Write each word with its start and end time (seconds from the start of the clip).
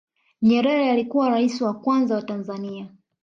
nyerere 0.41 0.91
alikuwa 0.91 1.29
raisi 1.29 1.63
wa 1.63 1.73
kwanza 1.73 2.15
wa 2.15 2.21
tanzania 2.21 2.87